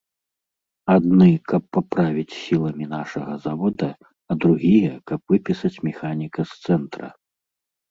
[0.93, 7.07] Адны, каб паправіць сіламі нашага завода, а другія, каб выпісаць механіка з цэнтра.